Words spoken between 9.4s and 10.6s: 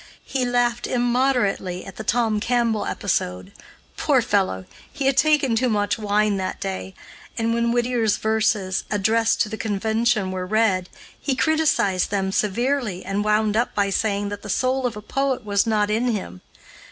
to the convention, were